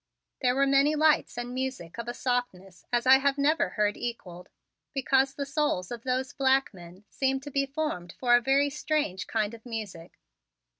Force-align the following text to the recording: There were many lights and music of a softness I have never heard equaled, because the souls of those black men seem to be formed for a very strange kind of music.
There 0.41 0.55
were 0.55 0.65
many 0.65 0.95
lights 0.95 1.37
and 1.37 1.53
music 1.53 1.99
of 1.99 2.07
a 2.07 2.13
softness 2.15 2.87
I 2.91 3.19
have 3.19 3.37
never 3.37 3.69
heard 3.77 3.95
equaled, 3.95 4.49
because 4.95 5.35
the 5.35 5.45
souls 5.45 5.91
of 5.91 6.01
those 6.01 6.33
black 6.33 6.73
men 6.73 7.05
seem 7.07 7.39
to 7.41 7.51
be 7.51 7.67
formed 7.67 8.15
for 8.19 8.35
a 8.35 8.41
very 8.41 8.71
strange 8.71 9.27
kind 9.27 9.53
of 9.53 9.63
music. 9.63 10.17